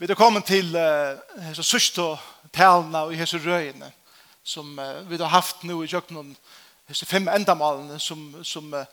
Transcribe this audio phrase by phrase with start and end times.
[0.00, 2.00] Vi er kommet til uh, sørste
[2.56, 3.90] talene og hese røyene
[4.40, 6.30] som uh, vi har haft nå i kjøkkenen,
[6.88, 8.86] hese fem endamalene som, som uh,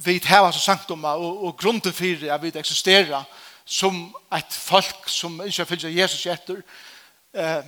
[0.00, 3.28] vi har som sagt om og, og grunnen for at vi eksisterer
[3.68, 3.98] som
[4.32, 6.64] et folk som ikke følger Jesus etter
[7.36, 7.60] uh,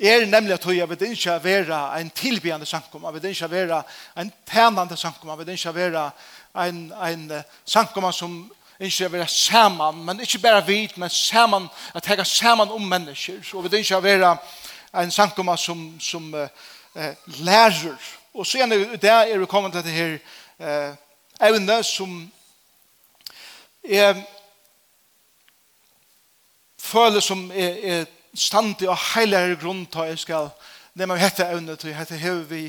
[0.00, 3.82] er nemlig at vi vil ikke være en tilbyende sankum, vi vil ikke være
[4.18, 6.10] en tænende sankum, vi vil ikke være
[6.66, 7.32] en, en
[7.64, 12.68] sankum som ikke å være sammen, men ikke bare vidt, men sammen, at tenke saman
[12.68, 13.40] sammen om mennesker.
[13.54, 14.36] Og vi vil ikke være
[15.02, 16.48] en sankoma som, som uh,
[16.94, 17.96] uh, lærer.
[18.34, 20.18] Og så gjerne det er vi kommet til det her
[20.58, 20.96] uh,
[21.48, 22.32] evne som
[23.84, 24.22] er
[26.78, 28.04] føler som er, er
[28.34, 30.50] standig og heiligere grunn til jeg skal
[30.94, 32.64] nevne hette evne til hette hever vi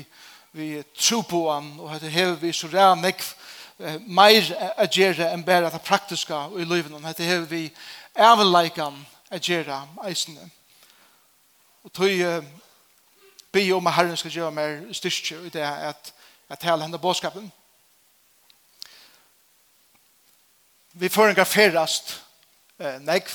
[0.56, 3.26] vi tro på han og hette hever vi så rær nekv
[3.78, 6.94] mer å gjøre enn bare det praktiske i livet.
[7.04, 7.66] Dette har vi
[8.16, 8.96] avleikan
[9.30, 10.50] å gjøre eisene.
[11.84, 12.40] Og tog uh,
[13.52, 16.12] be om at Herren skal gjøre mer styrke i det at
[16.48, 17.52] jeg taler henne båtskapen.
[20.92, 22.22] Vi får en ferast
[22.78, 23.32] eh, negv.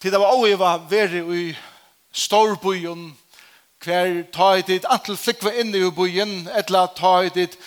[0.00, 1.56] Til det var også jeg var veldig i
[2.12, 3.18] storbyen
[3.84, 7.58] hver ta i ditt antal flikva inn i byen, etla ta i dit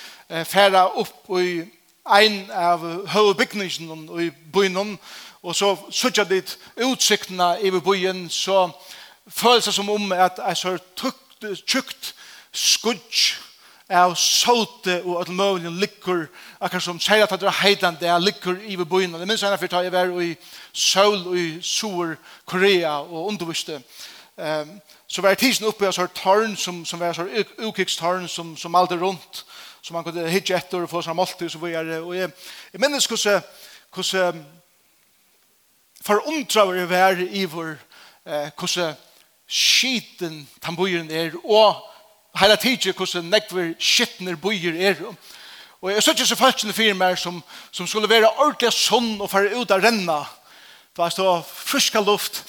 [0.47, 1.63] færa opp i
[2.05, 4.97] ein av høvbygningen i byen,
[5.41, 8.69] og så sutja ditt utsiktene i byen, så
[9.27, 12.13] føles det som om at jeg så tukt, tjukt
[12.51, 13.37] skudj
[13.91, 16.27] av sote og at møvlen likur,
[16.59, 19.17] akkurat som sier at det er heitan det er likur i byen.
[19.19, 20.35] Det minns jeg for ta jeg var i
[20.73, 22.15] Seoul og i Sur
[22.45, 23.81] Korea og underviste.
[24.37, 24.79] Um,
[25.11, 27.33] så var tisen uppe i sånn tørn som, som var sånn
[27.67, 29.41] ukikkstørn som, som alltid rundt,
[29.83, 31.97] som man kunde hitje etter og få sånn måltid og så videre.
[31.99, 32.31] Og jeg,
[32.71, 33.41] jeg minnes hvordan,
[33.91, 34.39] hvordan
[36.07, 37.75] forundrer jeg var i vår,
[38.23, 38.95] eh, hvordan
[39.51, 41.75] skiten tamburen er, og
[42.39, 45.05] hele tiden hvordan nekver skitner bojer er.
[45.81, 49.51] Og jeg synes ikke så falskene fyrir som, som skulle være ordentlig sånn og fara
[49.51, 50.21] ut att renna.
[50.95, 52.45] Det var så friska luft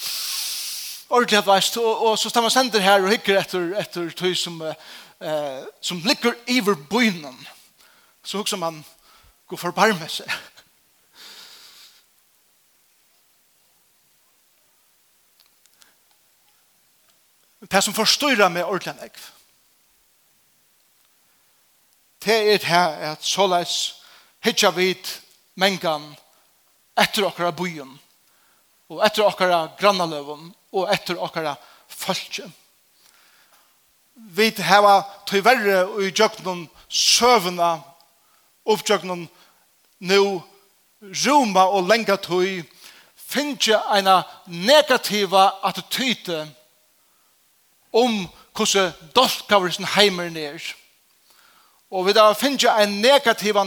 [1.13, 4.57] ordentlig veist, og, og så tar man sender her og hikker etter, etter tøy som,
[4.61, 7.37] eh, som ligger iver bøynen.
[8.23, 8.81] Så hukser man,
[9.47, 10.31] gå forbarme seg.
[17.63, 19.21] Det som forstyrrer meg ordentlig enn
[22.23, 23.95] Det er det her at såleis
[24.43, 25.09] hitja vid
[25.55, 26.05] mengan
[26.99, 27.99] etter okkara byen
[28.91, 31.55] og etter okkara grannaløven og etter okkara
[31.87, 32.49] fölkje.
[34.13, 37.79] Vi heva tyverre og i djøknum søvna
[38.65, 39.25] oppdjøknum
[39.99, 40.23] nu
[41.25, 42.61] roma og lenga tøy
[43.17, 46.45] finnje eina negativa attityde
[47.93, 48.23] om
[48.53, 50.61] hvordan dolkaversen heimer nere
[51.93, 53.57] Og vi da finner en negativ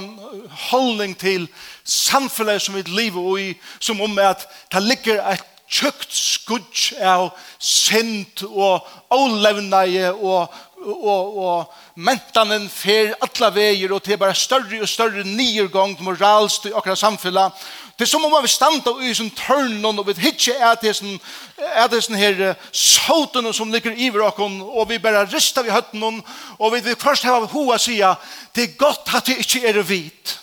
[0.70, 1.44] holdning til
[1.84, 7.28] samfunnet som vi lever i, som om at det ligger et tjukt skudg av
[7.58, 10.50] sint og avlevneie og
[10.86, 16.72] og, og mentanen fer alla veier og til bare større og større niergång moralst i
[16.74, 17.52] akkurat samfunnet.
[17.98, 21.20] det er som om vi standa i sin tørn og vi hitje er til sin
[21.58, 26.22] er til sin her sauten som ligger i vrakken og vi bare rista vi høtten
[26.58, 28.14] og vi vil først hava hoa sida
[28.54, 30.38] det er godt at det ikke er hvit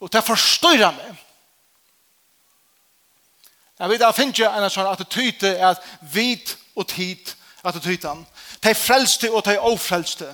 [0.00, 1.27] og det forstyrra meg
[3.78, 8.24] Jeg vet, jeg finner ikke en sånn attityde at vit og tid attityden.
[8.64, 10.26] De frelste og de ofrelste.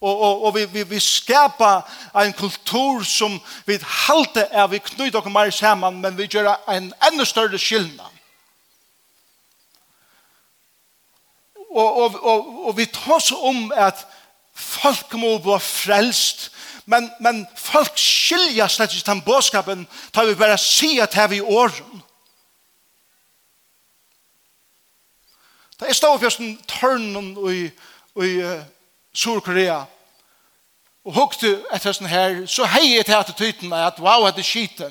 [0.00, 1.88] Og, og, og vi, vi, vi skapar
[2.22, 6.92] en kultur som vi halte er vi knyter dere mer sammen, men vi gjør en
[7.08, 8.14] enda større skillnad.
[11.70, 14.06] Og, og, og, og vi tar så om at
[14.54, 16.50] folk må bli frelst,
[16.86, 21.42] men, men folk skiljer slett ikke den bådskapen, tar vi bare si at det vi
[21.42, 22.04] i åren.
[25.80, 27.70] Da jeg stod først en tørnen i,
[28.24, 28.60] i uh,
[29.14, 29.84] Sur-Korea,
[31.04, 34.90] og hukte etter sånn her, så hei jeg til attityden at wow, det skite.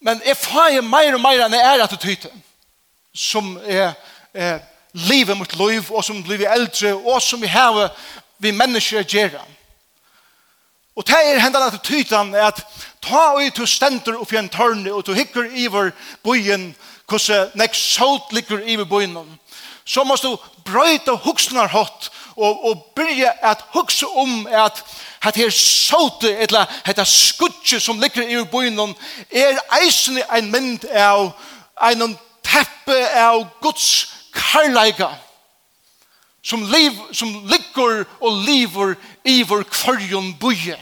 [0.00, 2.44] Men jeg fager mer og mer enn jeg er attityden
[3.12, 3.96] som er,
[4.32, 4.60] er
[4.92, 7.90] livet mot liv, og som blir eldre, og som vi har
[8.38, 9.42] vi mennesker gjøre.
[10.96, 12.62] Og det er hendene til tytan at
[13.02, 15.92] ta og du stender opp i en tørne og du hikker i vår
[16.26, 16.72] byen
[17.08, 19.06] hvordan nek sot ligger i vår
[19.88, 24.84] så måste du bröjta huxnar hot och och börja att huxa om att
[25.18, 28.94] att här såte eller detta skutje som ligger i boinen
[29.30, 31.32] är eisen en mynd av
[31.80, 35.10] en teppe av Guds karlaika
[36.42, 40.78] som liv som ligger och lever i vår kvarjon boje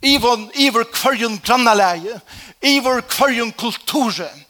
[0.00, 2.20] i vår i vår kvarjon grannalaje
[2.60, 4.44] i vår kvarjon kulturen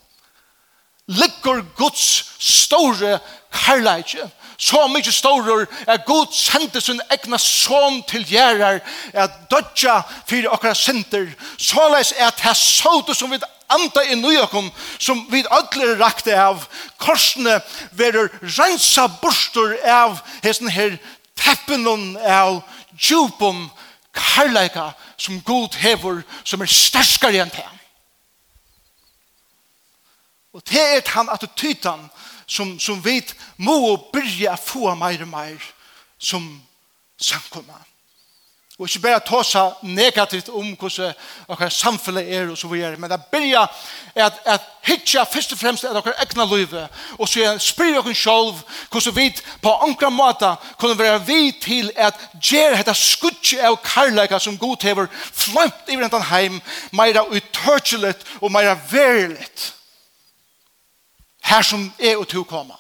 [1.07, 3.21] ligger Guds store
[3.51, 4.29] herleitje,
[4.61, 8.81] så mykje stårer er Gud sendte sin egna son til gjerrar
[9.15, 14.71] at dødja fyrir okkara sinter, så leis at det såte som vi anda i nøyakon
[14.99, 16.67] som vi ødler rakte av.
[16.99, 17.61] Korsene
[17.97, 20.99] verur rensa borster av hesten her
[21.39, 22.61] teppenon av
[22.99, 23.69] djupon
[24.13, 27.69] karlaika som Gud hever som er sterskare enn det
[30.51, 32.09] og det er han attitydan
[32.51, 33.21] som, som vi
[33.57, 35.71] må byrja få mer og meir
[36.19, 36.49] som
[37.21, 37.79] samkomma.
[38.81, 41.13] Og ikke bare ta seg negativt om hvordan
[41.53, 43.67] akkurat samfunnet er og så videre, men det byrja
[44.15, 46.87] at, at hitja først og fremst er dere egna løyve,
[47.19, 49.27] og så spyr dere selv hvordan vi
[49.61, 54.89] på ankra måte kunne være vi til at gjøre dette skutje av karlaika som god
[54.89, 56.57] hever flømt i rentan heim
[56.97, 59.75] meira utørkjelet og meira verilet
[61.51, 62.75] her som er og to koma.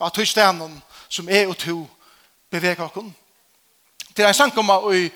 [0.00, 1.84] Og at høysteinen som er og to
[2.50, 3.12] beveger oss.
[4.16, 5.10] Det er en sang om i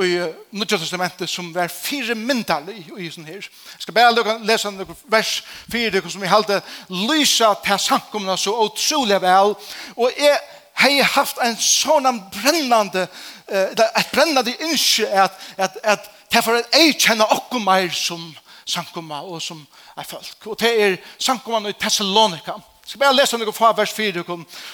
[0.00, 0.16] i
[0.50, 3.44] Nødja Testamentet som er fire myndal i i sånn her.
[3.44, 5.32] Jeg skal bare lese en vers
[5.68, 9.52] fire som jeg halte lysa til sang om så utrolig vel
[9.96, 10.38] og jeg
[10.74, 13.06] har haft en sånn brennande
[13.48, 18.22] et brennande innskje at, at, at det derfor at jeg kjenner okkur meir som
[18.66, 19.66] samkomma og som
[19.96, 20.46] er folk.
[20.46, 22.52] Og det er samkomma i Thessalonika.
[22.82, 24.24] Jeg skal bare lese noen fra vers 4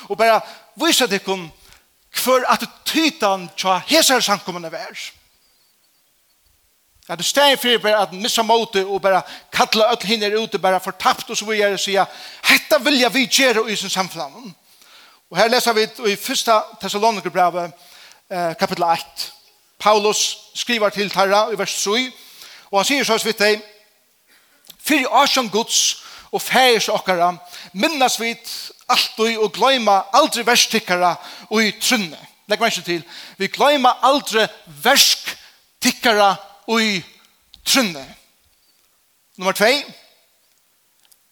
[0.08, 0.40] og bare
[0.80, 1.38] vise dere
[2.24, 5.12] hver attityden til hese samkommene vær.
[7.08, 10.80] At det steg for bare at missa måte og bare kattla öll hinner ute, bare
[10.80, 12.04] fortapt og så vil jeg sier,
[12.44, 14.54] hetta vil jeg vi gjøre i sin samfunn.
[15.30, 16.52] Og her leser vi i 1.
[16.80, 17.72] Thessalonikerbrevet,
[18.30, 19.32] eh, kapitel 1.
[19.78, 21.90] Paulus skriver til Tarra i vers 7,
[22.70, 23.62] og han sier så vidt deg,
[24.88, 25.80] Fyrir årsjån Guds
[26.32, 27.34] og fægers okkara
[27.72, 28.32] minnas vi
[28.88, 31.14] alltid og gløyma aldri verstikkara
[31.50, 32.18] og i trunne.
[32.48, 33.02] Legg meg til,
[33.36, 34.46] vi gløyma aldri
[34.82, 36.30] verstikkara
[36.68, 37.02] og i
[37.64, 38.04] trunne.
[39.36, 39.66] Nummer 2.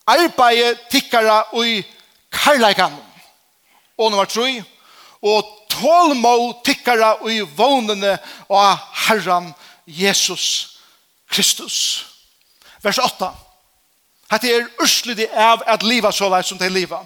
[0.07, 1.81] Arbeid tikkara og i
[2.31, 2.95] karlagan.
[3.99, 4.63] Og nummer 3.
[5.23, 8.19] Og tålmå tikkara og i vånene
[8.49, 9.55] og Herren
[9.87, 10.77] Jesus
[11.31, 12.07] Kristus.
[12.83, 13.33] Vers 8.
[14.31, 17.03] Hette er urslidi av at livet så leis som det liva.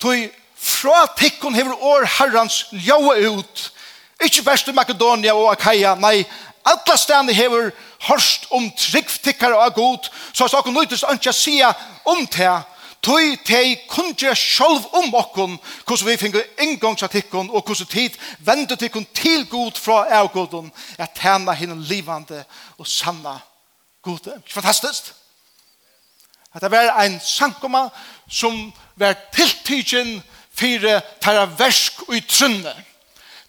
[0.00, 0.28] Toi
[0.60, 3.72] fra tikkun hever år herrans ljaua ut,
[4.20, 6.26] ikke best i Makedonia og Akaia, nei,
[6.68, 7.70] alla stedene hever
[8.08, 11.56] hørst om tryggtikkar og god, så at okkur ønske å si
[12.04, 12.52] om det,
[13.00, 15.56] tog tei kunne sjálv om okkun
[15.88, 20.68] hvordan vi finner inngångsartikken og hvordan tid vender tikkun til god fra avgodun
[20.98, 22.44] at tjene hinn livande
[22.76, 23.38] og sanna
[24.04, 24.36] gode.
[24.48, 25.14] Fantastisk!
[26.54, 27.88] at det var ein sankoma
[28.28, 30.22] som var tiltidgen
[30.54, 32.74] fyrir tæra versk og i trunne.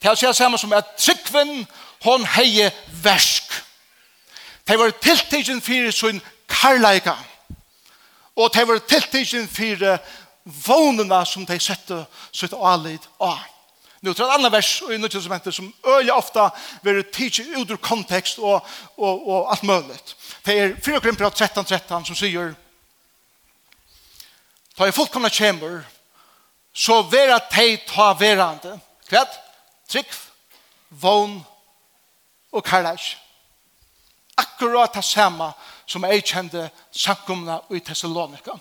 [0.02, 1.66] Det er å si samme som at tryggven
[2.04, 2.72] hon heie
[3.04, 3.54] versk.
[4.68, 7.14] Det var tiltidgen fyrir sin karlaika.
[8.36, 9.98] Og det var tiltidgen fyrir
[10.44, 13.40] vånena som de sette sitt alid av.
[14.02, 17.78] Nu tror jag andra vers i Nya testamentet som öliga ofta blir teach ut ur
[17.78, 18.66] kontext och,
[18.96, 20.16] och, och allt möjligt.
[20.44, 22.56] Det är 4 Korinther 13, 13 som säger
[24.82, 25.84] ta i fullkomna kjemur,
[26.74, 29.36] så vera tei ta verande, klett,
[29.86, 30.10] trygg,
[30.90, 31.36] vogn
[32.52, 33.12] og karlaj.
[34.42, 35.52] Akkurat det samme
[35.86, 36.64] som jeg kjente
[36.98, 38.56] samkomna i Thessalonika.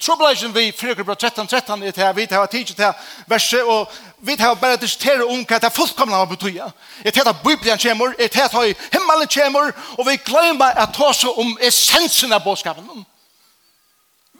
[0.00, 1.04] Trobladjen vi 4.
[1.04, 5.26] 13, 13 er til her, vi tar tid til verset, og vi tar bare diskutere
[5.28, 6.70] om hva det fullkomna av betyr.
[7.04, 11.10] Er til at Bibelen kommer, er til at himmelen kommer, og vi glemmer at ta
[11.12, 13.04] oss om essensen av bådskapen.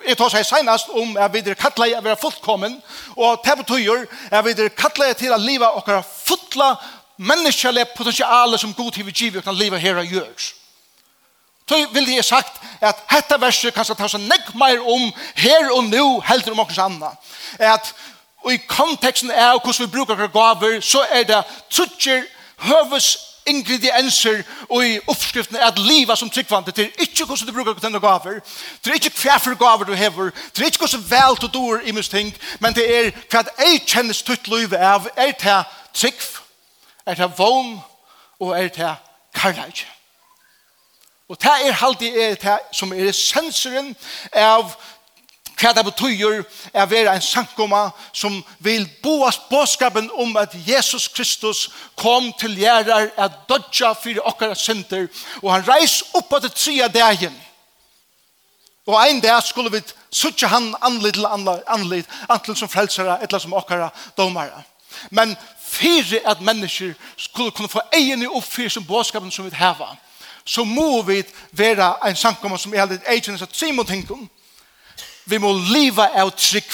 [0.06, 2.76] Jeg tar seg senest om at vi er kattelig å være fullkommen,
[3.16, 6.76] og det betyr at vi er kattelig til å leve okkara fulla
[7.16, 10.52] menneskelige potensialer som god til vi giver kan leve her og gjørs.
[11.68, 15.88] Så vil jeg sagt at dette verset kan ta seg nekk mer om her og
[15.88, 17.10] nå helt om okkars anna.
[17.58, 17.90] At
[18.46, 22.22] og i konteksten er hvordan vi brukar gaver, så er det trutjer
[22.56, 26.72] høves ingredienser og i oppskriften er at livet som tryggvante.
[26.72, 28.40] Til ikke hvordan du bruker denne gaver,
[28.82, 32.02] til ikke hva for gaver du hever, til ikke hvordan vel du dår i mye
[32.02, 35.58] ting, men det er hva jeg kjennes tutt liv av, er det
[35.94, 36.22] trygg,
[37.06, 37.78] er det vogn,
[38.40, 38.94] og er det
[39.34, 39.86] karlæg?
[41.28, 43.96] Og det er alltid er det som er sensoren
[44.32, 44.76] av
[45.56, 46.42] hva det betyr
[46.74, 53.08] er være en sankoma som vil boas båskapen om at Jesus Kristus kom til gjerrar
[53.16, 55.08] at dodja fyrir okkara synder
[55.42, 57.34] og han reis opp på det tria dagen.
[58.86, 61.26] Og ein dag skulle vi sutja han anlid til
[61.66, 64.62] anlid antil som frelsara eller som okkara domara
[65.10, 69.96] men fyrir at mennesker skulle kunne få egen i oppfyr som båskapen som vi heva
[70.44, 74.16] så må vi være en sankoma som er litt egen så Simon tenker
[75.26, 76.70] Vi må leva av trygg.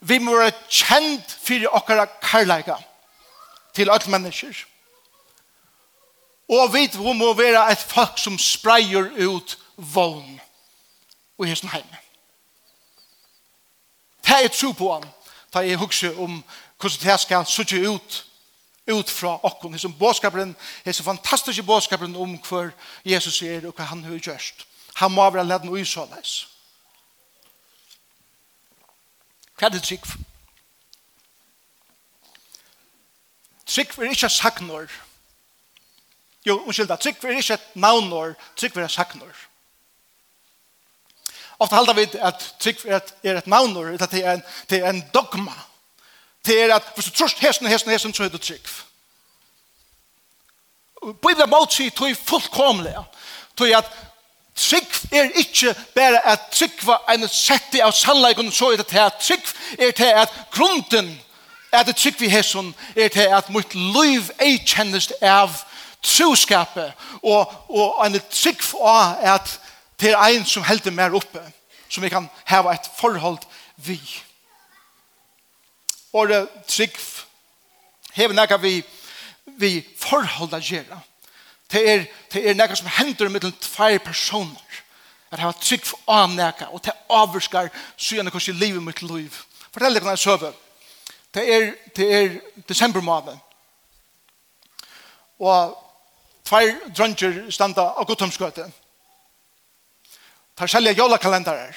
[0.00, 2.78] Vi må være kjent for okkara karlæga
[3.76, 4.64] til alle mennesker.
[6.48, 10.40] Og vi må være et folk som spreier ut vogn
[11.38, 11.86] og hesten heim.
[14.26, 15.04] Det er tro på han,
[15.54, 16.42] da jeg husker om
[16.80, 18.26] hvordan det skal sutte ut
[18.90, 22.72] ut fra okkon, hesson båskaperen, hesson fantastiske båskaperen om hver
[23.04, 24.66] Jesus er og hva han har gjørst.
[25.00, 26.42] Han må være leden ui så leis.
[29.56, 30.04] Hva er det trygg?
[33.66, 34.92] Trygg er ikke saknår.
[36.46, 39.46] Jo, unnskyld, trygg er ikke et navnår, trygg er saknår.
[41.60, 44.80] Ofta halda vi at trygg er et, er et navnår, at det er en, det
[44.80, 45.56] er en dogma.
[46.44, 48.68] Det er at hvis du trust hesten, hesten, hesten, så er du trygg.
[51.00, 52.96] Bibelen måtte si, tog fullkomlig.
[53.56, 53.92] Tog at
[54.60, 59.16] Trygg er ikke bare at tryggva en sette av sannleggen så er det til at
[59.22, 61.14] trygg er til at grunden
[61.72, 65.54] er det trygg vi hesson, er til at mitt liv er kjennes av
[66.02, 68.88] troskapet, og, og en trygg for
[69.22, 69.52] at
[70.00, 71.42] det er en som helder mer oppe,
[71.88, 73.38] som vi kan heva et forhold
[73.76, 74.00] vi.
[76.12, 76.32] og
[76.68, 76.96] trygg
[78.12, 78.80] hever nekka vi,
[79.46, 80.98] vi forhold å gjøre.
[81.70, 84.80] Det er, det er nekka som hender mellom tvær personer.
[85.30, 89.36] At jeg har trygg for å nekka, og det avvurskar syene hvordan livet mitt liv.
[89.70, 90.56] Fortell deg hvordan jeg søver.
[91.34, 93.38] Det er, det er desember måned.
[95.38, 95.76] Og
[96.44, 98.66] tvær drønger standa av Guttomsgøte.
[100.58, 101.76] Tar selja jólakalendarer.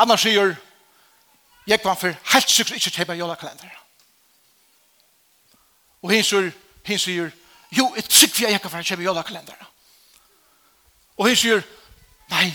[0.00, 0.54] Annars sier
[1.66, 3.76] jeg var for helt sikkert ikke kjøpe jólakalendarer.
[6.00, 6.54] Og hins sier,
[6.86, 7.30] Hinn sier,
[7.70, 9.68] jo, jeg trygg vi er jekka for han kommer i jødakalenderen.
[11.20, 11.62] Og hinn sier,
[12.32, 12.48] nei,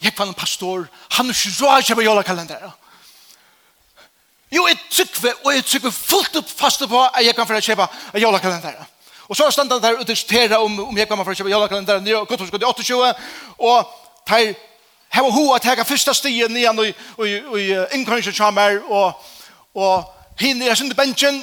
[0.00, 2.78] jeg var en pastor, han er ikke så han kommer i jødakalenderen.
[4.50, 7.46] Jo, jeg trygg vi, og jeg trygg vi fullt opp fast på at jeg kan
[7.46, 8.96] for han kommer i jødakalenderen.
[9.30, 12.16] Og så standa der og diskutera om, om jeg kommer for å kjøpe jødakalenderen nye
[12.18, 13.12] og godt husker det 28,
[13.58, 13.92] og
[14.26, 14.52] tar
[15.10, 19.14] Her var hun at jeg første stien igjen og innkøringen som er, og,
[19.74, 20.04] og
[20.38, 21.40] henne er sin bensin,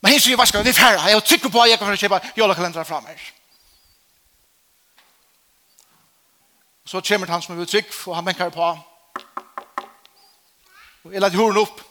[0.00, 1.02] Men hins sier, hva skal vi fære?
[1.08, 3.20] Jeg er på at jeg kan kjøpe jolakalenderen fra meg.
[6.86, 8.70] Så kommer han som er utrygg, og han benker på.
[11.04, 11.82] Og jeg lette horen opp.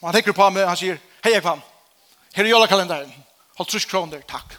[0.00, 1.64] Og han tenker på meg, han sier, hei, jeg kvam.
[2.36, 3.10] Her er jolakalenderen.
[3.56, 4.58] Hold trusk kroner, takk.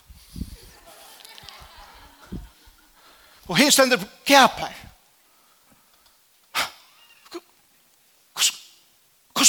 [3.48, 4.87] Og hins stender gap her.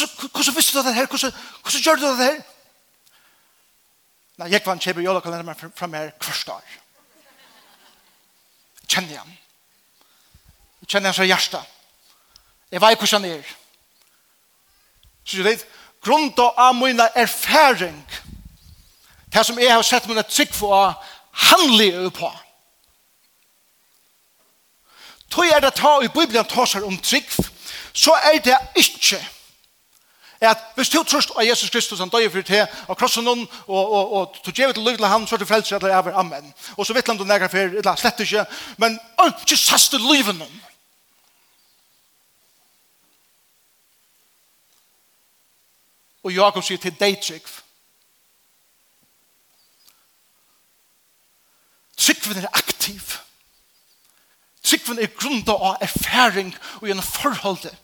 [0.06, 1.06] hvordan visste du det her?
[1.06, 2.40] Hvordan gjør du det her?
[4.38, 6.74] Nei, jeg var en kjeber jolakalender fra meg hvert år.
[8.88, 9.32] Kjenner jeg ham.
[10.86, 11.74] Kjenner jeg hans hjertet.
[12.70, 13.54] Jeg vet hvordan han er.
[15.24, 15.64] Så du vet,
[16.04, 17.98] grunn av min erfaring,
[19.32, 20.94] det som jeg har sett mine trygg for,
[21.32, 22.30] han lever på.
[25.28, 27.28] Tøy er det ta i Bibelen tåser om trygg,
[27.92, 29.20] så er det ikke
[30.40, 33.92] at hvis du trøst av Jesus Kristus han døg for det og krossen noen og,
[33.92, 36.14] og, og du gjør til lykke til han så er du frelser at det er
[36.14, 36.52] amen.
[36.76, 38.46] Og så vet han du nægger for det slett ikke
[38.78, 40.60] men ikke sast til livet noen
[46.22, 47.48] og Jakob sier til deg trygg
[51.98, 53.02] Tryggven er aktiv.
[54.62, 57.74] Tryggven er grunda av erfaring og gjennom forholdet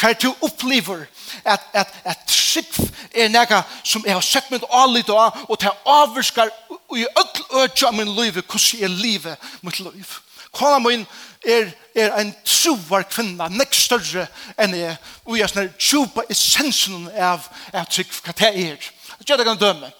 [0.00, 1.06] Hver du opplever
[1.44, 5.70] at, at, at trygg er nega som jeg har sett mitt i dag og til
[5.86, 6.50] avvirskar
[6.96, 10.06] i öll ødja min liv, hvordan er livet mitt liv.
[10.52, 11.06] Kona min
[11.44, 14.26] er, er en trovar kvinna, nek større
[14.58, 18.86] enn jeg, og jeg er tjupa essensen av, av trygg, hva det er.
[19.18, 19.90] Jeg gjør det kan døme.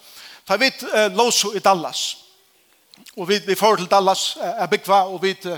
[0.47, 2.05] Ta vidt uh, låso i Dallas,
[3.17, 5.57] og vi, vi får til Dallas, uh, er bygva, og vi, uh,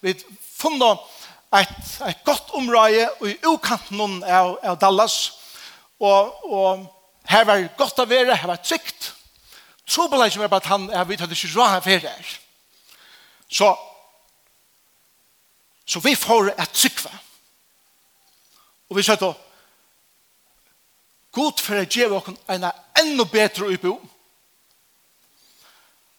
[0.00, 0.14] vi
[0.58, 1.04] funnet
[1.56, 5.16] et, et godt område i ukanten av, av Dallas.
[6.00, 6.84] Og, og
[7.28, 9.12] her var godt å være, her var trygt.
[9.86, 12.36] så Trobelen som er på at han er vidt at det ikke råd av her.
[13.48, 13.72] Så,
[15.86, 17.12] så vi får et trykve.
[18.88, 19.32] Og vi sier da,
[21.32, 22.64] God for å gjøre oss en
[22.98, 23.98] enda bedre utbo.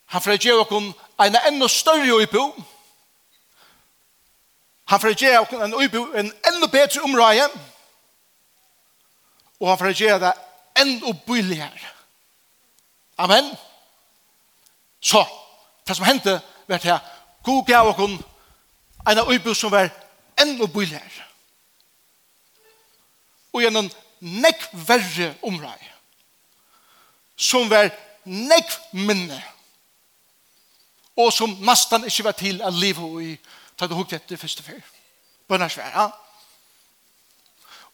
[0.09, 0.93] Han for å gjøre oss
[1.25, 2.49] en enda større utbo.
[4.89, 7.49] Han får gjøre en, en enda bedre område,
[9.59, 10.33] og han får gjøre det
[10.81, 11.91] enda billigere.
[13.17, 13.51] Amen.
[15.01, 15.25] Så,
[15.87, 16.99] det som hendte, vet jeg,
[17.43, 18.17] god gav og kun,
[19.09, 19.89] en av øybu som var
[20.41, 21.25] enda billigere.
[23.53, 25.93] Og gjennom nekk verre område,
[27.37, 27.91] som var
[28.25, 29.37] nekk minne,
[31.15, 33.31] og som nesten ikke var til å leve i,
[33.79, 34.81] Ta du hukt etter første fyr.
[35.47, 36.09] Bønnarsværa.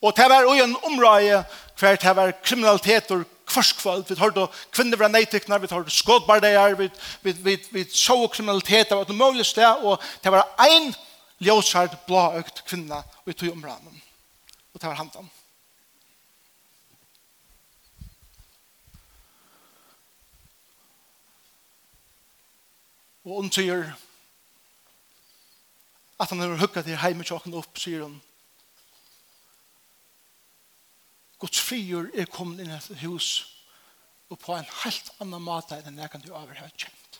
[0.02, 1.44] Og det var også en område
[1.80, 4.06] hver det var kriminalitet og kvarskvall.
[4.10, 6.90] Vi hørte kvinner fra neitykner, vi hørte skådbardeier, vi,
[7.22, 10.94] vi, vi, vi så kriminalitet, det var et mulig sted, og det var en
[11.40, 14.02] ljøsard blåøkt kvinne i tog områden.
[14.74, 15.30] Og det var handan.
[23.26, 23.88] Og hun sier,
[26.20, 28.20] at han har hugget til heime tjokken opp, sier han.
[31.40, 33.32] Guds frigjør er kommet inn i et hus
[34.32, 37.20] og på en helt annan måte enn jeg kan du over har kjent.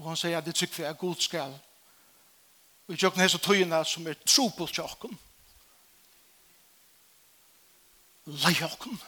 [0.00, 1.52] Og han sier at det tykker vi er god skal.
[2.88, 5.14] Og i tjokken hese tøyene som er tro på tjokken.
[8.42, 8.98] Leie åkken.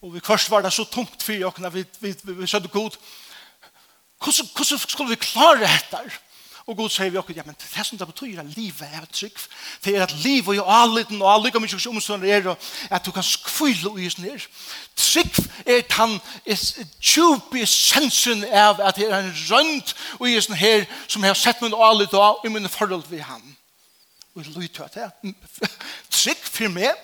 [0.00, 2.72] Og vi kvart var det så tungt for tjokken at vi, vi, vi, vi, vi
[2.72, 3.00] god
[4.22, 6.20] Hvordan, hvordan skulle vi klare dette?
[6.66, 9.02] Og Gud sier vi okkur, ja, men det er som det betyr at livet er
[9.02, 9.38] et trygg.
[9.84, 13.26] Det er at livet er alliten og allika mye omstående er og at du kan
[13.26, 14.44] skvile og gjøre ned.
[14.96, 16.60] Trygg er at han er
[17.00, 21.34] tjup i sensen av at det er en rønt og gjøre sånn her som jeg
[21.34, 23.42] har sett min alliten og i mine forhold ved han.
[24.36, 25.34] Og jeg lytter til det.
[26.10, 26.94] Trygg for meg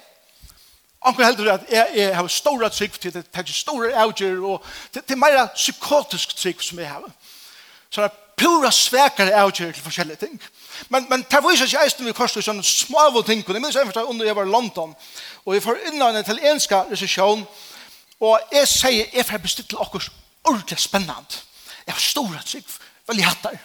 [1.07, 4.65] Anker heldur at jeg, jeg har stora trygg til det, det er store avgjør, og
[4.95, 7.05] det, det er meira psykotisk trygg som jeg har.
[7.91, 10.41] Så det er pura svekare avgjør til forskjellige ting.
[10.89, 13.87] Men, men det viser ikke eisen vi koster sånne smavel ting, og det minns jeg
[13.87, 14.97] forstår under jeg var i London,
[15.45, 17.47] og jeg får innan en italienska resesjon,
[18.21, 20.11] og jeg sier, jeg får bestilt til okkur
[20.47, 21.43] ordentlig spennende.
[21.87, 23.59] Jeg har stora trygg, veldig hattar.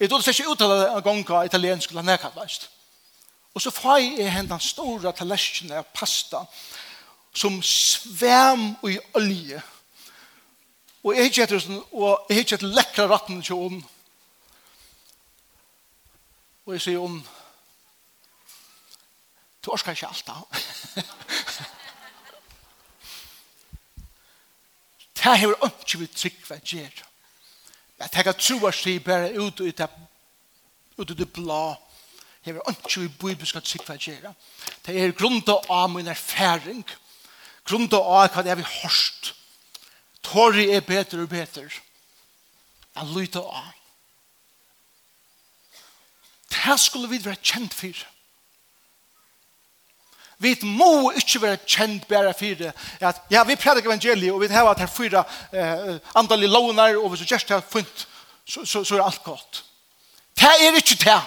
[0.00, 2.70] Jeg trodde ikke uttale en gang av italiensk eller nekallveist.
[3.54, 6.42] Og så får jeg hendan store tallerken av pasta
[7.34, 9.62] som svæm i olje.
[11.04, 13.84] Og jeg hittet etter og jeg hittet etter lekra ratten til henne.
[16.64, 17.22] Og jeg sier henne,
[19.64, 20.40] du orsker ikke alt da.
[25.14, 27.04] Det her er ikke vi trygg hva jeg gjør.
[28.02, 29.88] Jeg tenker tro at jeg bare ut i det,
[30.98, 31.76] ut i det blå
[32.44, 34.34] hever ikke i bibelska tryggva gjerra.
[34.86, 36.84] Det er grunda av min erfaring,
[37.64, 39.32] grunda av hva det er vi hørst.
[40.24, 41.68] Torri er bedre og bedre.
[42.94, 43.72] Jeg lyta av.
[46.54, 48.04] Det skulle vi være kjent for.
[50.38, 52.72] Vi må ikke være kjent bare for det.
[53.00, 57.08] At, ja, vi prædik evangeliet, og vi har at her fyra eh, andalige lovnar, og
[57.08, 58.08] hvis vi gjør det funnet,
[58.46, 59.64] så, så, så er alt godt.
[60.36, 61.20] Det er ikke det.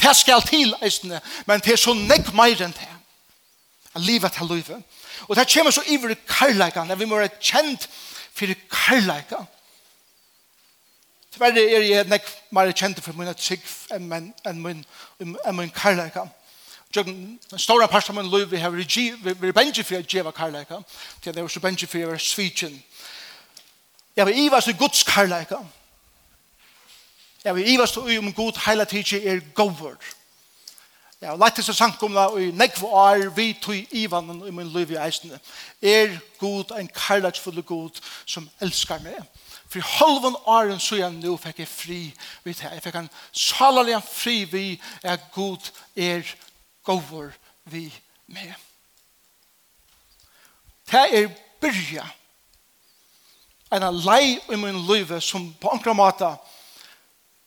[0.00, 2.88] Det skal til eisne, men det er så nekk meir enn det.
[3.94, 4.82] A livet til livet.
[5.28, 7.88] Og det kommer så iver i karlækan, at vi må være kjent
[8.34, 9.44] for karlæka.
[11.36, 14.84] Tverre er jeg nekk meir kjent for min trygg enn min, enn min,
[15.20, 16.30] enn min karlækan.
[16.94, 20.80] Den store parten av min liv har vært bengi for å gjeva karlæka,
[21.22, 22.74] til det var så bengi for å være svitjen.
[24.16, 25.68] Jeg var iva i guds karlækan,
[27.44, 29.96] Jeg vil ivast og om god heila tidsi er gover.
[31.20, 34.68] Jeg har lagt til seg sankumla og i nekvo er vi tui ivanen i min
[34.72, 35.40] liv i eisne.
[35.82, 39.18] Er god en karlagsfulle god som elskar meg.
[39.68, 41.98] For i halvan åren så jeg nå fikk jeg fri
[42.44, 42.70] vid det.
[42.72, 44.64] Jeg fikk en salalig fri vi
[45.02, 46.24] er god er
[46.84, 47.84] gover vi
[48.26, 48.54] med.
[50.90, 51.28] Det er
[51.60, 52.08] byrja
[53.70, 56.56] en lei i min liv som på ankra måte er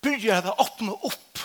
[0.04, 1.44] begynner det å åpne opp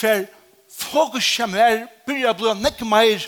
[0.00, 0.26] hver
[0.70, 3.26] fokus kommer her begynner å bli nekk mer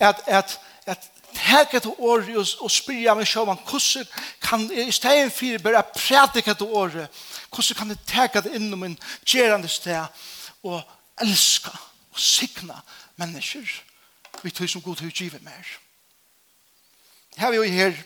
[0.00, 4.06] at, at, at teka til året og, og spyrja meg sjå man hvordan
[4.42, 8.84] kan jeg i stedet for bare prædika til året hvordan kan jeg teka det innom
[8.84, 10.06] min gjerande sted
[10.66, 10.80] og
[11.22, 11.72] elska
[12.12, 12.80] og signa
[13.16, 13.66] mennesker
[14.42, 15.74] vi tog som god til å utgiver mer
[17.36, 17.98] her er jo her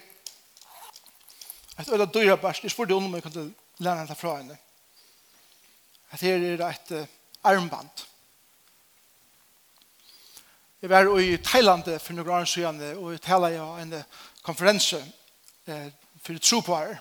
[1.81, 4.59] et øyla døyra bærs jeg spurte om jeg kunne lære henne fra henne
[6.11, 7.09] at her er et
[7.45, 7.91] armband.
[10.83, 13.95] Jeg var i Thailand for noen år siden, og jeg talte jo en
[14.43, 15.05] konferanse
[16.23, 16.97] for troparer.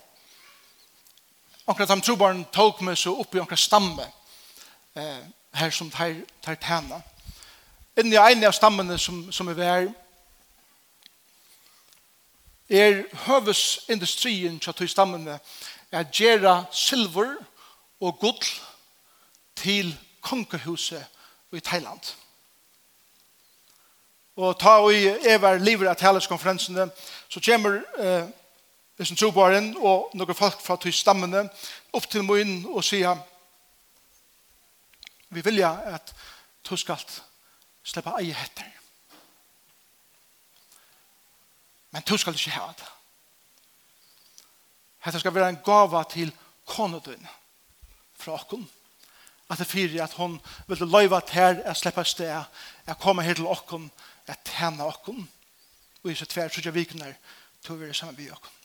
[1.68, 4.06] Akkurat de troboeren tok meg så opp i anker stamme
[5.54, 7.02] her som tar, tar tæna.
[7.98, 9.88] Inni en av stammene som, som er vær,
[12.70, 15.40] er høvesindustrien til stammene
[15.92, 17.38] er gjerra silver
[18.02, 18.44] og gull
[19.60, 19.92] til
[20.22, 21.06] kongehuset
[21.52, 22.16] i Thailand.
[24.40, 26.88] Og ta og i Evar Liver av Thailandskonferensene,
[27.30, 28.30] så kommer eh,
[29.00, 31.44] disse trobaren og noen folk fra til stammene
[31.96, 33.20] opp til munnen og sier
[35.30, 36.14] vi vilja at
[36.70, 37.04] du skal
[37.84, 38.72] slippe eie hetter.
[41.92, 42.90] Men du skal ikke ha det.
[45.04, 46.32] Hetta skal være en gava til
[46.68, 47.28] konedun
[48.20, 48.68] fra okken
[49.50, 52.44] at det fyrir at hon ville løyva ter at slippe sted
[52.86, 53.92] at komme her til åkken,
[54.28, 55.30] at tjene okken
[56.04, 57.14] og i så tver trodde vikner
[57.66, 58.56] tog vi det samme by okken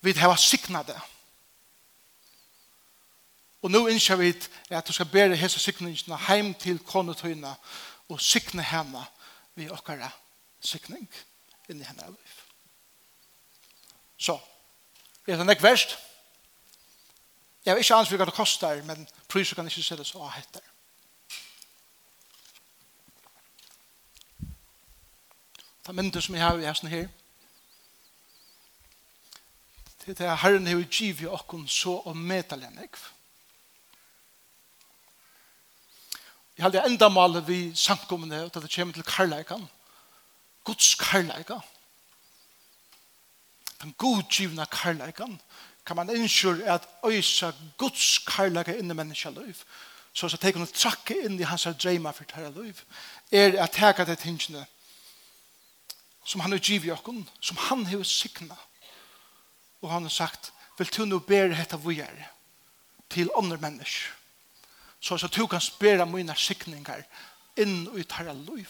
[0.00, 0.98] vi har siknet det
[3.62, 4.32] og nå innskjer vi
[4.70, 7.54] at du skal bære hese sikningene heim til konetøyene
[8.08, 9.04] og sikne henne
[9.54, 10.10] vi okkara
[10.60, 11.08] sikning
[11.68, 12.44] inni henne av liv
[14.18, 14.40] så
[15.28, 15.98] er det nek verst?
[17.68, 20.30] Jeg har ikke annet hva det koster, men priser kan ikke se det så av
[20.32, 20.62] heter.
[25.84, 27.10] Det er som jeg har i hesten her.
[30.00, 33.04] Det er det Herren har givet i åkken så og medelig enn jeg.
[36.56, 39.68] Jeg har det enda malet vi samkommende og det kommer til karlækan.
[40.64, 41.60] Guds karlækan.
[43.82, 45.12] Den godgivna karlækan.
[45.12, 45.40] Karlækan
[45.88, 49.56] kan man innskyr at øysa Guds karlaga inni i menneska liv.
[50.12, 52.82] Så så teker hun trakke inn i hans dreima for tæra liv.
[53.32, 54.66] Er at teka det tingene
[56.24, 58.56] som han har givet okken, som han har sikna.
[59.80, 62.28] Og han har sagt, vil du nå bære hetta vujer
[63.08, 64.12] til andre mennesker.
[65.00, 67.02] Så så du kan spære mine sikningar
[67.56, 68.68] inn i tæra liv.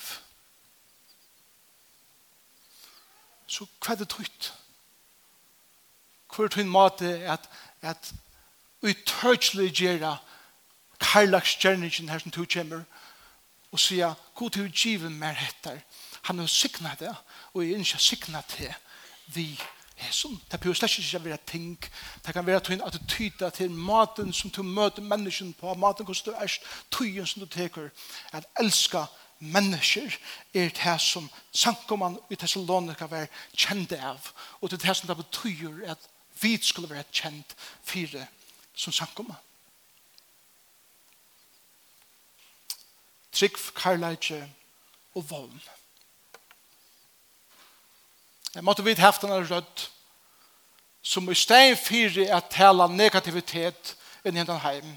[3.47, 4.53] Så hva er det tøyt?
[4.53, 4.68] Hva
[6.39, 7.49] hver tøyn måte at,
[7.83, 8.13] at
[8.83, 10.17] uttørselig gjøre
[11.01, 12.85] karlagskjerningen her som du kommer
[13.73, 15.83] og sier, god til å give mer etter
[16.29, 17.15] Han har siknet det,
[17.55, 18.75] og jeg ønsker har siknet det
[19.35, 19.59] vi
[19.97, 20.41] hesson.
[20.51, 21.79] Det behøver slett ikke være ting.
[22.27, 26.31] Det kan være en attityde til maten som du møter mennesken på, maten hvordan du
[26.37, 26.59] er,
[26.91, 27.89] tøyen som du teker,
[28.33, 29.05] at elska
[29.39, 30.19] mennesker
[30.55, 35.17] er det som sankoman i Thessalonika var kjent av, og det er det som det
[35.17, 36.09] betyr at
[36.41, 38.27] Vi skulle være kjent fire
[38.75, 39.35] som samkommer.
[43.33, 44.41] Trygg, karlægje
[45.15, 45.61] og vold.
[48.55, 49.91] Jeg måtte vite haft denne rødt
[51.03, 53.95] som i stein fire at tala negativitet
[54.27, 54.97] inn i den heim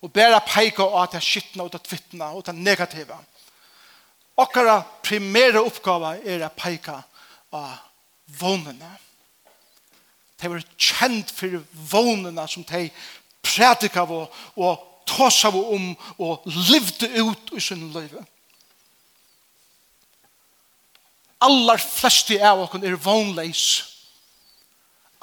[0.00, 3.18] og bæra peika av at det skittna og det tvittna og det negativa.
[4.40, 7.02] Okkara primære oppgave er at peika
[7.52, 7.76] av
[8.40, 8.90] vånene
[10.40, 11.60] de var kjent for
[11.92, 12.88] vånene som de
[13.44, 14.12] prædika av
[14.56, 18.14] og tås av om og livde ut i sin liv.
[21.40, 23.64] Allar flesti av okken er vånleis.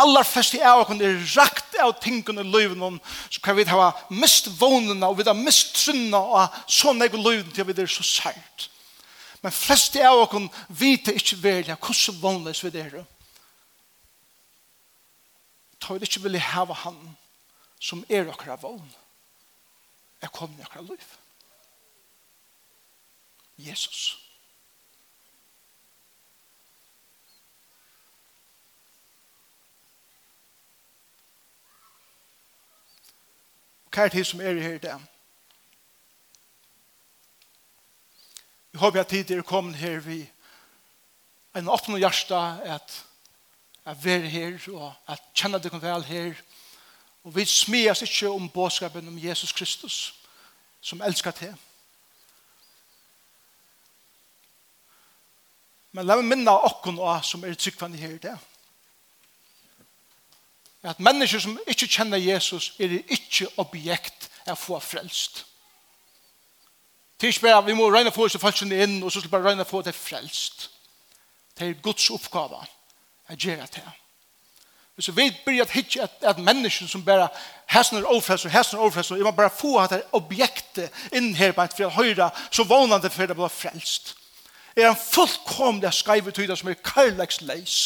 [0.01, 4.49] Allar flesti av okken er rakt av tingene i livet så kan vi ha mist
[4.59, 8.69] vånene og vi har mist trunna og sånn egen livet til vi er så sært.
[9.41, 13.03] Men flesti av okken vite ikke velja hvordan vånleis vi er
[15.79, 16.99] tar ikke vilje hava han
[17.79, 18.89] som er okkara vogn.
[20.21, 21.17] Er kommet i okkara liv
[23.57, 24.17] Jesus.
[33.91, 35.01] Kære tid som er her i dag?
[38.71, 40.19] Vi håper at tid er kommet her vi
[41.55, 42.37] en åpne hjerte
[42.69, 43.06] at
[43.87, 46.33] at være her og at kjenne dere vel her.
[47.23, 50.15] Og vi smias ikke om båtskapen om Jesus Kristus
[50.81, 51.55] som elsker til.
[55.91, 58.35] Men la meg minne åkken og som er tryggvann her i det.
[60.83, 65.45] At mennesker som ikke kjenner Jesus er ikke objekt av få frelst.
[67.17, 69.31] Det er ikke bare vi må regne få oss til falskene inn og så skal
[69.31, 70.69] vi bare regne få det frelst.
[71.57, 72.59] Det er Guds oppgave.
[72.61, 72.76] Det
[73.27, 73.83] at gjøre det.
[74.95, 77.27] Hvis vi blir at hitje at, at mennesken som bare
[77.69, 81.51] hæsner overfrest og hæsner overfrest og jeg må bare få at det objektet inn her
[81.51, 84.15] på et fred høyre så vånande for det blir frelst.
[84.75, 87.77] Er en fullkomlig skrevet utøyda som er karlags leis.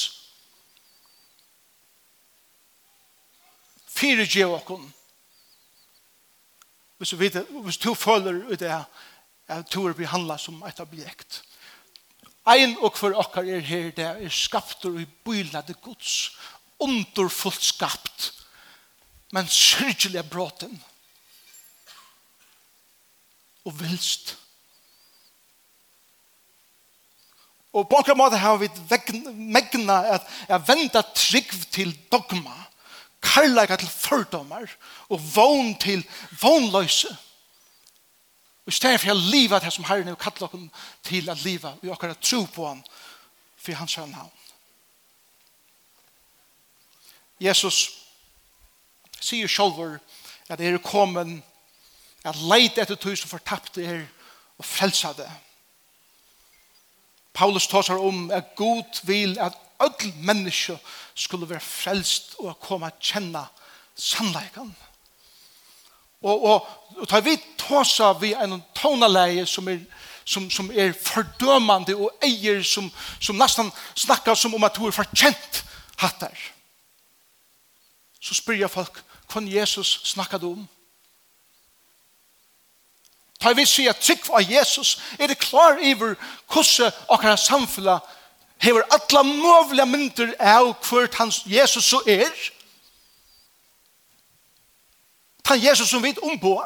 [3.87, 4.93] Fyre gjev okken.
[6.97, 8.71] Hvis du vet, hvis du føler ut det
[9.51, 11.43] at du er behandlet som et objekt.
[12.49, 16.31] Ein og hver okkar er her, det er skaptur i bylade gods,
[16.81, 18.31] underfullt skapt,
[19.31, 20.73] men syrkjelig er bråten.
[23.65, 24.35] Og vilst.
[27.71, 28.67] Og på enkla måte har vi
[29.37, 32.57] megna at jeg venda trygg til dogma,
[33.21, 34.65] karlaga til fordomar
[35.13, 36.01] og vogn til
[36.41, 37.13] vognløse.
[38.65, 41.73] Og i stedet for å liva det som Herren er kallet oss til å liva
[41.81, 42.83] vi akkurat tro på han,
[43.57, 44.31] for hans her navn.
[47.41, 47.79] Jesus
[49.21, 49.97] sier sjolver
[50.49, 51.41] at er kommet
[52.25, 54.03] at leit etter tog som fortapte er
[54.61, 55.29] og frelsa det.
[57.33, 60.77] Paulus tåsar om at god vil at öll människa
[61.15, 63.45] skulle være frelst og komme att kjenne
[63.95, 64.75] sannleikan.
[66.21, 69.79] Og, og, og ta vidt tosa vi en tonaleie som er
[70.25, 74.91] som som er fordømmande og eier som som nästan snackar som om att du är
[74.91, 75.63] förtjänt
[75.95, 76.37] hattar.
[78.19, 78.91] Så spyr jag folk,
[79.27, 80.67] kon Jesus snacka om?
[83.39, 86.15] Ta vi se at trygg av Jesus er det klar iver
[86.47, 88.01] hvordan akkurat samfunnet
[88.57, 92.29] hever alle møvlige mynter av hvert hans Jesus så er.
[95.43, 96.61] Ta Jesus som vi ombå.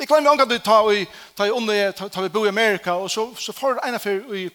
[0.00, 1.04] Jeg glemmer omgang til ta i
[1.36, 3.94] ta i under ta, ta vi bo i Amerika og så så får det en
[3.94, 4.46] av i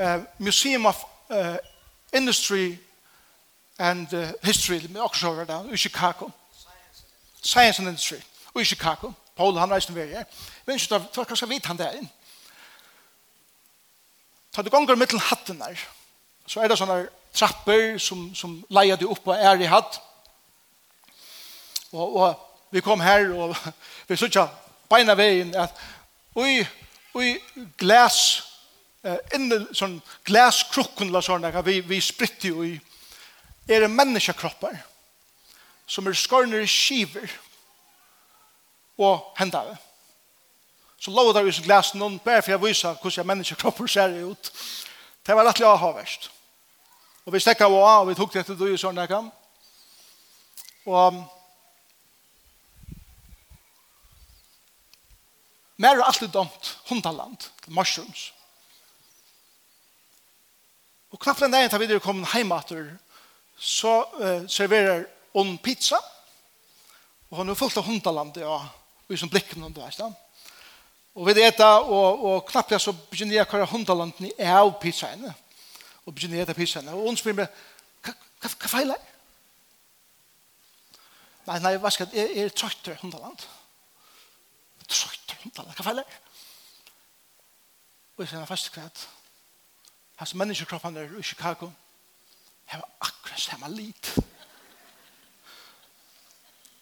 [0.00, 0.96] uh, Museum of
[1.30, 1.56] uh,
[2.12, 2.78] Industry
[3.78, 6.30] and uh, History med Oxford der i Chicago.
[7.42, 8.16] Science and Industry
[8.60, 9.12] i Chicago.
[9.36, 10.24] Paul han reiste med her.
[10.66, 12.10] Men så ta kanskje vite han der inn.
[14.52, 15.76] Ta du gonger mittel hatten der.
[16.46, 20.00] Så er det sånne trapper som, som leier du opp og er i hatt.
[21.92, 22.34] Og, og
[22.70, 23.56] vi kom her og
[24.08, 24.48] vi suttet
[24.90, 25.74] beina veien at
[26.36, 26.60] ui,
[27.16, 27.32] ui
[27.78, 28.18] glas
[29.04, 32.74] eh, inne, sånn glaskrukken la sånn, vi, vi spritti ui
[33.66, 34.78] er menneskekroppar
[35.86, 37.30] som er skorner i skiver
[38.98, 39.76] og hendare
[41.00, 44.50] så lov der i glas noen bare for jeg viser hvordan menneskekroppar ser ut.
[45.26, 46.30] Det var rettelig å ha verst
[47.26, 49.00] og vi stekka av og vi tok det til du i sånn
[50.86, 51.22] og
[55.76, 58.30] Mer er alltid domt hundaland mushrooms.
[61.12, 62.88] Og knappt den dagen tar vi det kom heimater,
[63.56, 65.04] så uh, serverer
[65.36, 66.00] hun pizza.
[67.30, 68.56] Og hun er fullt av hundaland, ja.
[69.06, 70.16] Og vi som blikker noen, du vet stedet.
[71.16, 75.32] Og vi eta, og, og knappt jeg så begynner jeg hva hundalanden er av pizzaene.
[76.04, 76.92] Og begynner jeg etter pizzaene.
[76.92, 77.62] Og hun spør meg,
[78.04, 79.00] hva feiler?
[81.46, 83.46] Nei, nei, hva skal jeg, jeg er trøytter hundaland.
[83.46, 83.65] Nei
[84.88, 86.16] trøyt hundar, hva feil er?
[88.16, 89.08] Og jeg sier fast kvart,
[90.16, 91.68] hans menneskekroppen er i Chicago,
[92.72, 94.18] jeg var akkurat samme lit.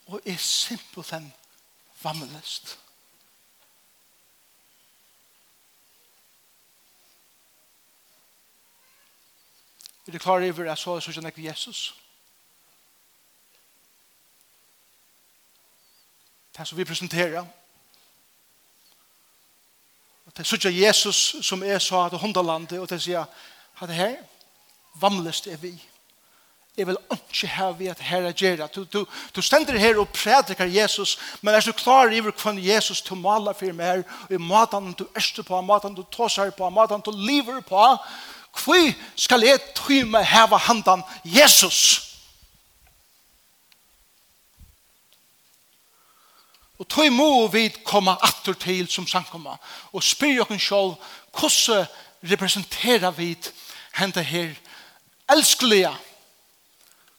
[0.06, 1.32] Og jeg simpelthen
[2.02, 2.78] vammelest.
[10.06, 11.94] Er du klar over at så er sånn ikke Jesus?
[16.54, 17.46] Det som vi presenterer,
[20.36, 23.26] De sier Jesus som er så at hundalandet, og de sier,
[23.82, 24.16] at her,
[25.00, 25.74] vamlest er vi.
[26.76, 28.66] Jeg vil ikke ha vi at herre gjerra.
[28.66, 29.04] Du, du,
[29.36, 33.52] du stender her og prædikar Jesus, men er du klar i hva Jesus til mala
[33.54, 37.12] for meg her, og i maten du erste på, maten du tåsar på, maten du
[37.14, 37.84] lever på,
[38.64, 38.80] hva
[39.16, 41.24] skal jeg trymme heva handan Jesus?
[41.24, 42.13] Jesus?
[46.78, 49.54] Og tog må vi komme atter til som samkomma
[49.92, 50.96] og spyr jokken sjål
[51.34, 51.86] hvordan
[52.24, 53.34] representerer vi
[53.94, 54.54] hente her
[55.30, 55.92] elskelige,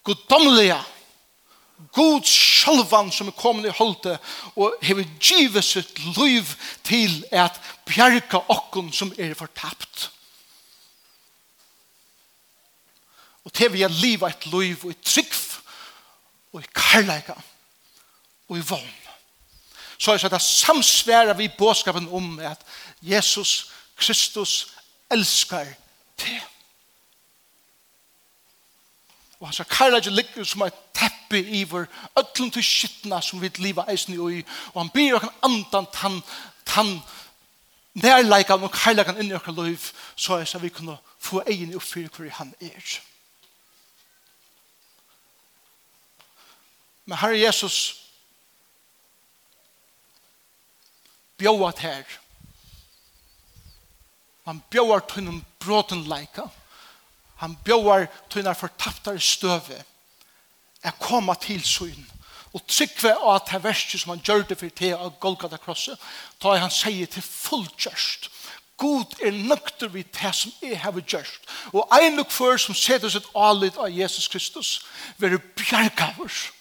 [0.03, 0.81] goddomlige,
[1.91, 4.17] god sjølvan som er kommet i holde
[4.55, 6.51] og hever givet sitt liv
[6.83, 10.09] til at bjerga okken som er fortapt.
[13.45, 15.33] Og til vi er livet et liv og i trygg
[16.53, 17.35] og i karlæga
[18.49, 19.04] og i vogn
[19.97, 22.61] så er det samsværa vi båskapen om at
[23.01, 24.67] Jesus Kristus
[25.11, 25.65] elskar
[26.19, 26.41] det.
[29.39, 31.85] Og hans karlage ligger som et teppe i vår
[32.19, 36.21] ötlun til skittna som vi liva eisen i ui, og han byr okken andan tann,
[36.65, 37.01] tann
[37.93, 42.09] nærleikan og karlagan inn i okker liv, så er det vi kunne få egin oppfyrir
[42.09, 42.95] hvor han er.
[47.05, 48.04] Men Herre Jesus,
[51.37, 52.05] bjóat her.
[54.45, 56.49] Han bjóar tunnum bråten leika.
[57.35, 59.83] Han bjóar tunnar fortaptar støve.
[60.83, 62.05] Er koma til syn
[62.55, 65.99] og tryggve av at det verste som han gjør det for te av Golgata krosset,
[66.39, 68.29] da han sier til fullgjørst.
[68.79, 71.47] God er nøkter vi det som er har gjørst.
[71.73, 74.85] Og ein nok for som setter sitt alit av Jesus Kristus,
[75.19, 76.51] være bjergavers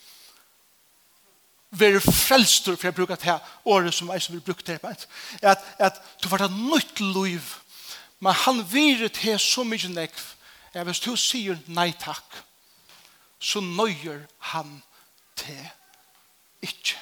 [1.79, 5.07] være frelstur, for jeg bruker det her året som jeg som vil bruke det her,
[5.43, 7.43] at, at du får ta nytt liv,
[8.21, 10.21] men han virer til så mye nekv,
[10.75, 12.43] at hvis du sier nei takk,
[13.39, 14.79] så nøyer han
[15.37, 15.67] til
[16.65, 16.97] ikke.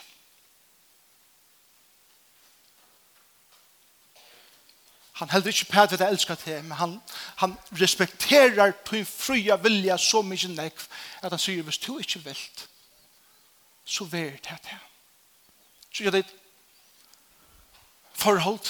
[5.23, 6.99] Han heldur ikke på at jeg elsker til, men han,
[7.37, 10.87] han respekterer din fria vilja så mye nekv,
[11.23, 12.67] at han sier, hvis du ikke vilt,
[13.85, 14.79] så vær det her.
[15.93, 16.27] Så gjør det
[18.15, 18.67] forhold.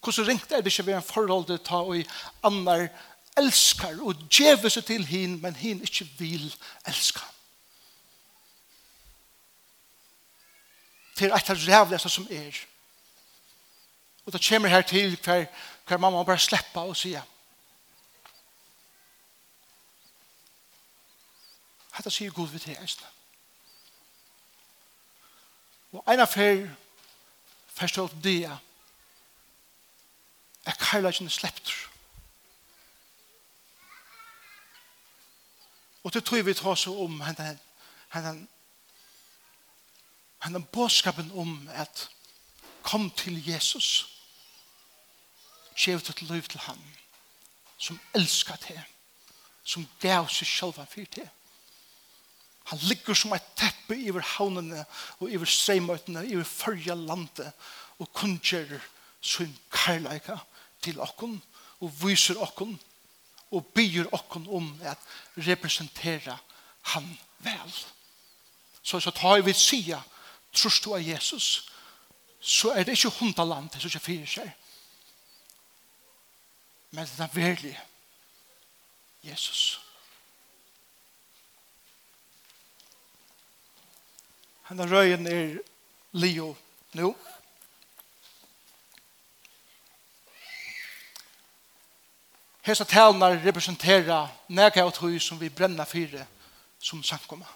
[0.00, 2.06] Hvordan ringt er det ikke ved en forhold det tar og i
[2.44, 2.88] annar
[3.36, 6.46] elskar og djeve seg til hin, men hin ikke vil
[6.86, 7.24] elska.
[11.18, 12.56] Det er et av rævligste som er.
[14.26, 15.46] Og det kommer her til hver,
[15.86, 17.24] hver mamma bare slipper og sier
[21.96, 23.15] Hette sier Gud vi til eisene.
[25.96, 26.66] Og en affær
[27.66, 28.44] forstår det
[30.66, 31.72] er kærleikken slept.
[36.04, 37.58] Og det tror vi tar så om henne,
[38.12, 38.46] henne,
[40.42, 42.10] henne bådskapen om at
[42.82, 44.12] kom til Jesus.
[45.76, 46.82] Kjev til liv til ham
[47.78, 48.80] som elskar til
[49.64, 51.28] som gav seg selv for til
[52.66, 54.84] Han ligger som et teppe iver havnene
[55.20, 57.52] og iver streimøtene, iver førja landet
[57.98, 58.82] og kunngjører
[59.22, 60.38] sin karlæka
[60.82, 61.38] til okken
[61.80, 62.74] og viser okken
[63.50, 64.98] og byr okken om at
[65.36, 66.36] representera
[66.94, 67.06] han
[67.38, 67.78] vel.
[68.82, 70.02] Så så tar vi sida
[70.56, 71.70] trus du av Jesus
[72.40, 74.52] så er det ikke hundaland det som ikke fyrer seg
[76.94, 77.86] men det er verlig Jesus
[79.26, 79.85] Jesus
[84.68, 85.58] Henda røyen er
[86.12, 86.56] Leo
[86.92, 87.14] nu.
[92.66, 96.26] Hesa talene representerer nega av tog som vi brenner fire
[96.82, 97.46] som sankoma.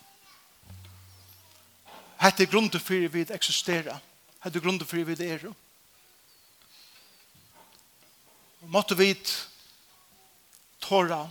[2.22, 3.98] Hette er grunden for vi eksisterer.
[4.44, 5.50] Hette er grunden for vi er.
[8.60, 9.16] Måtte vi
[10.80, 11.24] tåra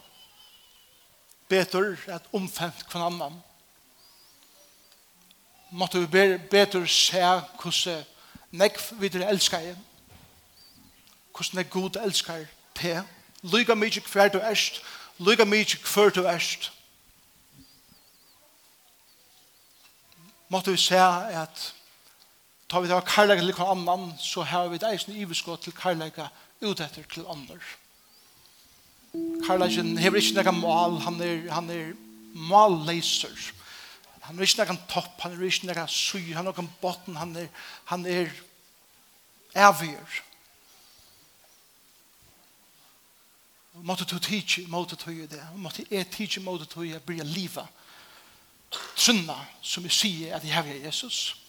[1.48, 3.46] betur at omfemt kvann annan
[5.72, 7.22] måtte vi bedre se
[7.62, 8.04] hvordan
[8.52, 9.86] nekv videre elsker igjen.
[11.32, 13.04] hvordan jeg god elsker til.
[13.44, 14.82] lyga mykje hver du erst,
[15.18, 16.72] lyga mykje hver du erst.
[20.50, 21.74] Måtte vi se at
[22.70, 25.74] tar vi det av karlaga til hver annan, så har vi det eisen iverskott til
[25.74, 26.28] karlaga
[26.62, 27.58] ut etter til andre.
[29.46, 31.94] Karlagen hever ikke nekka mal, han er, han er
[32.34, 33.54] malleiser.
[34.30, 37.32] Han er ikke noen topp, han er ikke noen syr, han er noen botten, han
[37.42, 37.48] er,
[37.89, 38.30] han er
[39.58, 40.18] avgjør.
[43.90, 45.42] Måtte du tidsi, måtte du i det.
[45.58, 47.65] Måtte jeg tidsi, måtte du i det, blir livet.
[48.69, 51.40] Trunna, som jeg sier at jeg har Jesus.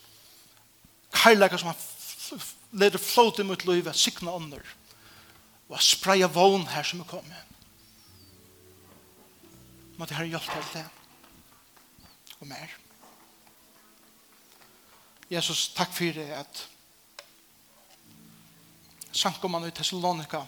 [1.13, 2.41] Kærleika som han
[2.81, 4.65] leder flåte mot livet, sikna under.
[5.69, 7.45] Og jeg spreia vogn her som jeg kommer.
[10.01, 10.87] Måtte Herre hjelpe alt det
[12.41, 12.77] og mer.
[15.31, 16.69] Jesus, takk for det at
[19.13, 20.41] sankomman i Thessalonika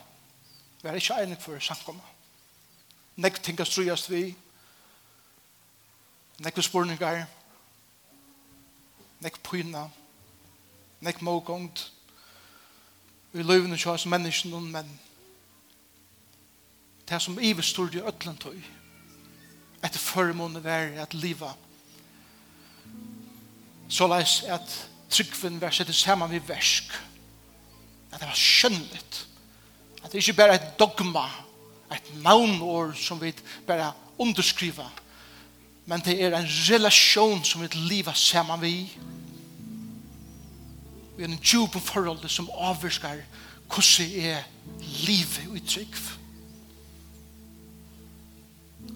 [0.82, 2.06] var ikke enig for sankomman.
[3.16, 4.34] Nek tinga strujast vi,
[6.38, 7.26] nek vi spurningar,
[9.20, 9.84] nek pyna,
[11.00, 11.92] nek mågångt,
[13.32, 14.90] vi løyvene kjøy som menneskene og menn.
[17.08, 18.58] Det som iverstod i ødlentøy,
[19.82, 21.68] etter førmåne være at livet
[23.92, 24.76] så leis at
[25.12, 26.94] tryggven var sett saman vi versk.
[28.12, 29.26] At det var skjønnligt.
[30.02, 31.26] At det ikke bare er et dogma,
[31.92, 33.34] et navnår som vi
[33.66, 34.88] bare underskriva,
[35.86, 38.76] men det er en relasjon som vi lever saman vi.
[41.16, 43.20] Vi er en djup forhold som avvirskar
[43.72, 44.42] hvordan er
[45.06, 45.98] livet i trygg.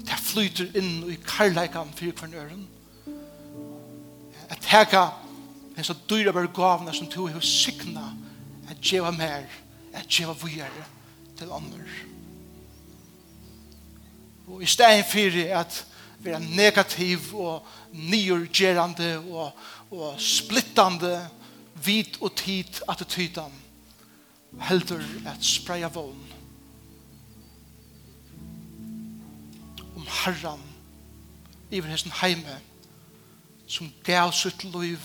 [0.06, 2.66] Det flyter inn i karlægan for hver nøren
[4.50, 5.08] at teka
[5.76, 8.12] hesa dyra bare gavna som tu hevur sikna
[8.70, 9.46] at djeva mer
[9.94, 10.86] at djeva vujere
[11.38, 11.82] til andre
[14.46, 15.84] og i stein fyrir at
[16.18, 19.50] vera negativ og nyrgerande og,
[19.90, 21.28] og splittande
[21.84, 23.52] vit og tid attitydan
[24.68, 26.22] heldur at spreia vogn
[29.96, 30.62] om herran
[31.70, 32.60] iver hessen heime
[33.66, 34.98] som gav sitt liv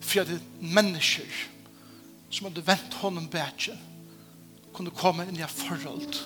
[0.00, 0.30] for at
[0.60, 1.28] mennesker
[2.30, 3.76] som hadde vent honom bætje
[4.72, 6.22] kunne komme inn i forhold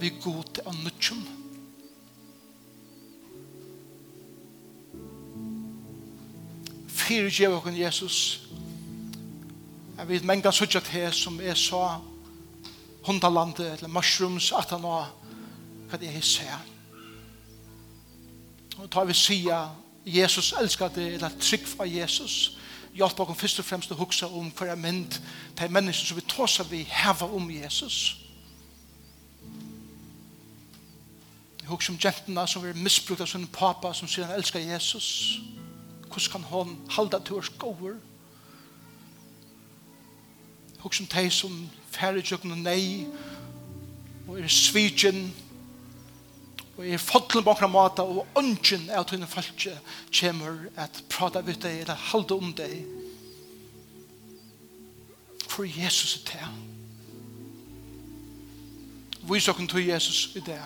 [0.00, 1.26] vi god til annutjon
[6.88, 8.48] fyrir djev okkur Jesus
[9.98, 11.98] jeg vet mengan sutja til som jeg sa
[13.06, 15.12] hundalandet eller mushrooms at han var
[15.88, 16.77] hva det er jeg ser
[18.78, 19.68] og tar vi sia
[20.06, 22.58] Jesus elskar det, eller trygg av Jesus,
[22.94, 25.18] hjelp oss først og fremst å huske om hver er mynd
[25.58, 28.16] til mennesker som vi tar seg vi heva om Jesus.
[31.60, 34.64] Jeg husker om jentene som vi er misbrukt av sin pappa som sier han elskar
[34.64, 35.38] Jesus.
[36.08, 37.98] Hvordan kan han halda til oss gåver?
[40.72, 41.58] Jeg husker om de som
[41.90, 43.04] færre tjøkken og nei
[44.28, 45.47] og er svitjen og
[46.78, 49.66] Og jeg fotler på akkurat måte, og ønsken er at hun folk
[50.20, 52.84] kommer at prata vidt deg, eller halde om deg.
[55.48, 56.66] For Jesus er til
[59.28, 60.60] Vis dere til Jesus i det.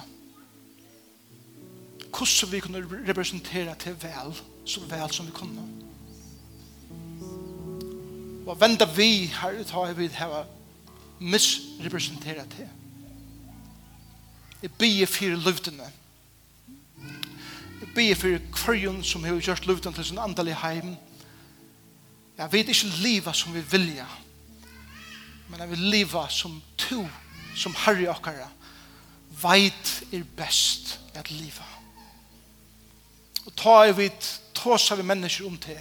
[2.13, 5.65] Hvordan vi kunne representere til vel, så vel som vi kunne.
[8.47, 10.45] Og venda vi her ut har vi hava
[11.19, 12.69] misrepresenteret til.
[14.63, 16.02] Jeg bier fire løvdene.
[17.83, 20.93] Jeg ber for kvarjon som har gjort luften til sin andelig heim.
[22.39, 24.07] Jeg vet ikke liva som vi vilja,
[25.51, 27.03] men jeg vil liva som to,
[27.59, 28.47] som herre okkara,
[29.43, 31.67] veit er best at liva.
[33.47, 35.81] Og ta i vidt, tåsa vi mennesker om til,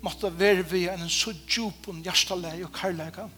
[0.00, 3.28] måtte være vi en så djup og hjerteleg og karlæga,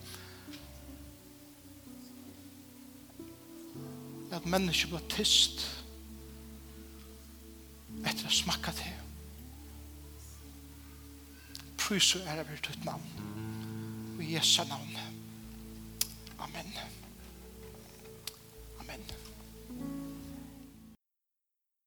[4.31, 5.67] at mennesker blir tyst,
[8.05, 8.95] etter å smakka til.
[11.79, 13.11] Prøys er ære ved ditt navn.
[14.17, 14.95] Og i Jesu navn.
[16.39, 16.73] Amen.
[16.77, 16.98] Amen.